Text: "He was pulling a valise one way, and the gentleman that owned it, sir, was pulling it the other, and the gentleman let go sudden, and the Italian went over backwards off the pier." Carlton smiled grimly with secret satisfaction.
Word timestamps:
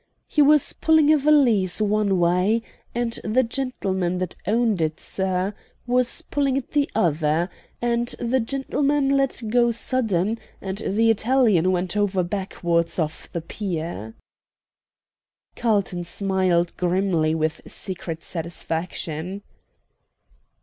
"He 0.27 0.41
was 0.41 0.73
pulling 0.73 1.13
a 1.13 1.17
valise 1.19 1.79
one 1.79 2.17
way, 2.17 2.63
and 2.95 3.19
the 3.23 3.43
gentleman 3.43 4.17
that 4.17 4.35
owned 4.47 4.81
it, 4.81 4.99
sir, 4.99 5.53
was 5.85 6.23
pulling 6.23 6.57
it 6.57 6.71
the 6.71 6.89
other, 6.95 7.51
and 7.83 8.07
the 8.19 8.39
gentleman 8.39 9.09
let 9.15 9.43
go 9.49 9.69
sudden, 9.69 10.39
and 10.59 10.79
the 10.79 11.11
Italian 11.11 11.71
went 11.71 11.95
over 11.95 12.23
backwards 12.23 12.97
off 12.97 13.31
the 13.31 13.41
pier." 13.41 14.15
Carlton 15.55 16.03
smiled 16.03 16.75
grimly 16.77 17.35
with 17.35 17.61
secret 17.67 18.23
satisfaction. 18.23 19.43